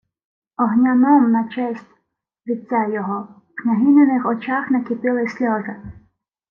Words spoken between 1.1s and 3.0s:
на честь... вітця